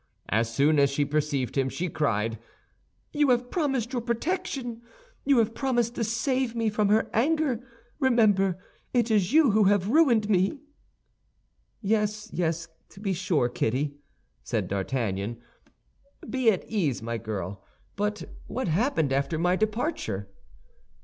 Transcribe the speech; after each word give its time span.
As 0.29 0.51
soon 0.51 0.79
as 0.79 0.89
she 0.89 1.05
perceived 1.05 1.55
him, 1.55 1.69
she 1.69 1.87
cried, 1.87 2.39
"You 3.13 3.29
have 3.29 3.51
promised 3.51 3.93
your 3.93 4.01
protection; 4.01 4.81
you 5.25 5.37
have 5.37 5.53
promised 5.53 5.93
to 5.93 6.03
save 6.03 6.55
me 6.55 6.71
from 6.71 6.89
her 6.89 7.07
anger. 7.13 7.61
Remember, 7.99 8.57
it 8.95 9.11
is 9.11 9.31
you 9.31 9.51
who 9.51 9.65
have 9.65 9.89
ruined 9.89 10.27
me!" 10.27 10.59
"Yes, 11.81 12.31
yes, 12.33 12.67
to 12.89 12.99
be 12.99 13.13
sure, 13.13 13.47
Kitty," 13.47 13.97
said 14.43 14.67
D'Artagnan; 14.67 15.39
"be 16.27 16.49
at 16.49 16.67
ease, 16.67 17.03
my 17.03 17.19
girl. 17.19 17.63
But 17.95 18.23
what 18.47 18.69
happened 18.69 19.13
after 19.13 19.37
my 19.37 19.55
departure?" 19.55 20.27